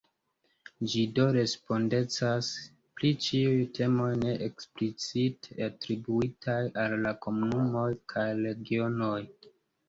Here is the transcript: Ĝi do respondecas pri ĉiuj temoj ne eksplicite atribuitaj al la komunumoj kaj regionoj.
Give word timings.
Ĝi 0.91 1.01
do 1.17 1.25
respondecas 1.33 2.47
pri 2.99 3.11
ĉiuj 3.25 3.59
temoj 3.79 4.07
ne 4.23 4.31
eksplicite 4.47 5.59
atribuitaj 5.67 6.57
al 6.85 6.97
la 7.05 7.13
komunumoj 7.27 7.85
kaj 8.17 8.27
regionoj. 8.49 9.21